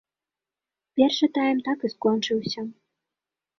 Першы 1.01 1.29
тайм 1.37 1.61
так 1.69 1.79
і 1.89 1.93
скончыўся. 1.97 2.61